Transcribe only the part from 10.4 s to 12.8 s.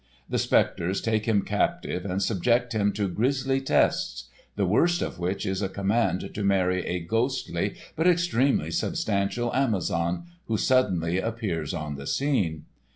who suddenly appears on the scene.